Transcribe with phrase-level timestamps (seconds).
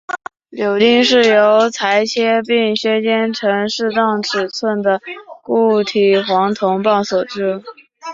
[0.49, 4.99] 铆钉是由裁切并削尖成适当尺寸的
[5.43, 7.61] 固体黄铜棒所做。